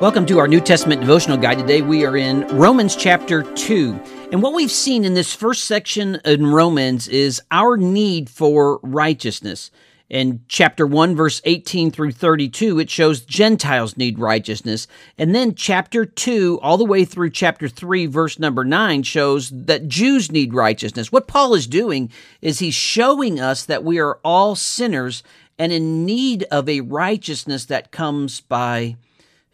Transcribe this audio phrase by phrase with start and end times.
[0.00, 1.58] Welcome to our New Testament devotional guide.
[1.58, 4.00] Today we are in Romans chapter 2.
[4.32, 9.70] And what we've seen in this first section in Romans is our need for righteousness.
[10.08, 14.86] In chapter 1, verse 18 through 32, it shows Gentiles need righteousness.
[15.18, 19.86] And then chapter 2, all the way through chapter 3, verse number 9, shows that
[19.86, 21.12] Jews need righteousness.
[21.12, 25.22] What Paul is doing is he's showing us that we are all sinners
[25.58, 28.96] and in need of a righteousness that comes by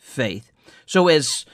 [0.07, 0.53] faith.
[0.87, 1.45] So as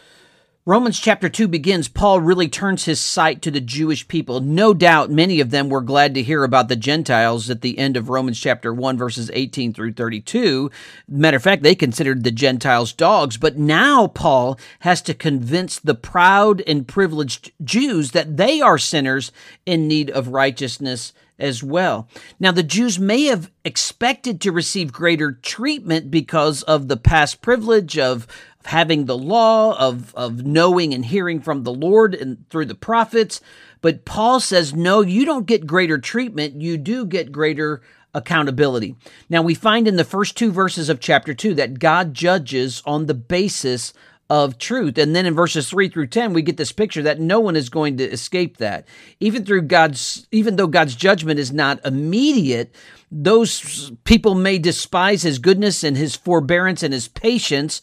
[0.64, 4.38] Romans chapter 2 begins, Paul really turns his sight to the Jewish people.
[4.38, 7.96] No doubt many of them were glad to hear about the Gentiles at the end
[7.96, 10.70] of Romans chapter 1, verses 18 through 32.
[11.08, 13.36] Matter of fact, they considered the Gentiles dogs.
[13.38, 19.32] But now Paul has to convince the proud and privileged Jews that they are sinners
[19.66, 22.08] in need of righteousness as well.
[22.38, 27.98] Now, the Jews may have expected to receive greater treatment because of the past privilege
[27.98, 28.28] of
[28.66, 33.40] having the law, of, of knowing and hearing from the Lord and through the prophets.
[33.80, 36.60] But Paul says, no, you don't get greater treatment.
[36.60, 37.82] You do get greater
[38.14, 38.94] accountability.
[39.28, 43.06] Now, we find in the first two verses of chapter 2 that God judges on
[43.06, 43.92] the basis
[44.32, 44.96] of truth.
[44.96, 47.68] And then in verses 3 through 10 we get this picture that no one is
[47.68, 48.88] going to escape that.
[49.20, 52.74] Even through God's even though God's judgment is not immediate,
[53.10, 57.82] those people may despise his goodness and his forbearance and his patience.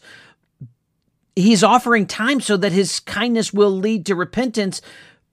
[1.36, 4.82] He's offering time so that his kindness will lead to repentance,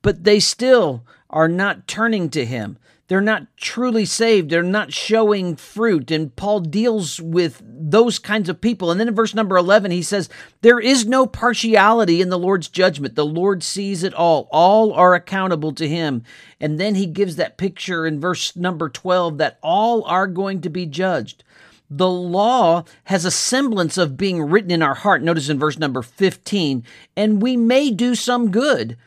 [0.02, 2.78] but they still are not turning to him.
[3.08, 4.50] They're not truly saved.
[4.50, 6.12] They're not showing fruit.
[6.12, 8.92] And Paul deals with those kinds of people.
[8.92, 10.28] And then in verse number 11, he says,
[10.62, 13.16] There is no partiality in the Lord's judgment.
[13.16, 14.50] The Lord sees it all.
[14.52, 16.24] All are accountable to him.
[16.60, 20.70] And then he gives that picture in verse number 12 that all are going to
[20.70, 21.46] be judged.
[21.90, 25.22] The law has a semblance of being written in our heart.
[25.24, 26.84] Notice in verse number 15,
[27.16, 28.98] and we may do some good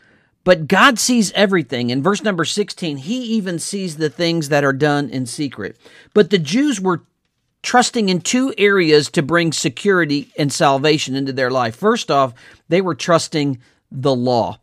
[0.45, 1.91] but God sees everything.
[1.91, 5.77] In verse number 16, he even sees the things that are done in secret.
[6.15, 7.03] But the Jews were
[7.62, 11.77] trusting in two areas to bring security and salvation into their life.
[11.77, 12.33] First off,
[12.69, 13.60] they were trusting
[13.93, 14.59] the law.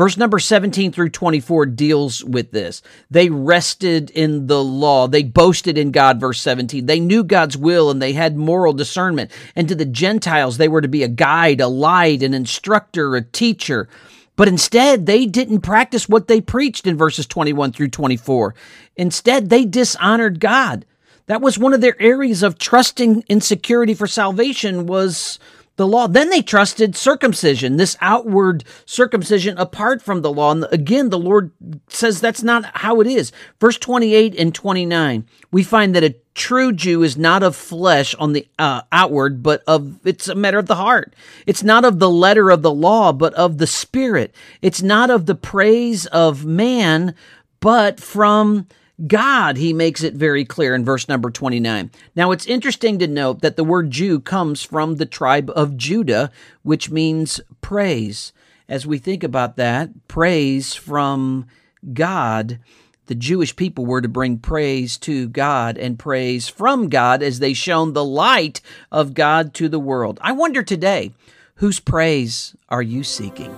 [0.00, 2.80] Verse number 17 through 24 deals with this.
[3.10, 5.06] They rested in the law.
[5.06, 6.86] They boasted in God, verse 17.
[6.86, 9.30] They knew God's will and they had moral discernment.
[9.54, 13.20] And to the Gentiles, they were to be a guide, a light, an instructor, a
[13.20, 13.90] teacher.
[14.36, 18.54] But instead, they didn't practice what they preached in verses 21 through 24.
[18.96, 20.86] Instead, they dishonored God.
[21.26, 25.38] That was one of their areas of trusting in security for salvation was
[25.80, 26.06] the law.
[26.06, 30.52] Then they trusted circumcision, this outward circumcision apart from the law.
[30.52, 31.52] And again, the Lord
[31.88, 33.32] says that's not how it is.
[33.58, 38.34] Verse 28 and 29, we find that a true Jew is not of flesh on
[38.34, 41.14] the uh, outward, but of it's a matter of the heart.
[41.46, 44.34] It's not of the letter of the law, but of the spirit.
[44.60, 47.14] It's not of the praise of man,
[47.60, 48.68] but from
[49.06, 51.90] God, he makes it very clear in verse number 29.
[52.14, 56.30] Now, it's interesting to note that the word Jew comes from the tribe of Judah,
[56.62, 58.32] which means praise.
[58.68, 61.46] As we think about that, praise from
[61.92, 62.58] God,
[63.06, 67.54] the Jewish people were to bring praise to God and praise from God as they
[67.54, 68.60] shone the light
[68.92, 70.20] of God to the world.
[70.22, 71.12] I wonder today,
[71.56, 73.56] whose praise are you seeking?